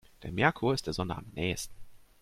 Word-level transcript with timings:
Der 0.23 0.31
Merkur 0.31 0.73
ist 0.73 0.87
der 0.87 0.93
Sonne 0.93 1.15
am 1.15 1.27
nähesten. 1.33 1.77